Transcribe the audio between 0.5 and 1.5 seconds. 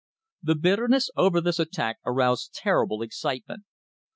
bitterness over